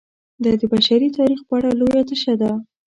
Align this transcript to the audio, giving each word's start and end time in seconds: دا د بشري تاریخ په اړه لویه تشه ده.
دا 0.43 0.51
د 0.59 0.63
بشري 0.73 1.09
تاریخ 1.17 1.39
په 1.47 1.53
اړه 1.57 1.69
لویه 1.79 2.03
تشه 2.09 2.33
ده. 2.41 2.51